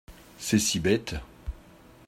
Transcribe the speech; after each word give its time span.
C’est 0.39 0.57
si 0.57 0.79
bête!… 0.79 1.13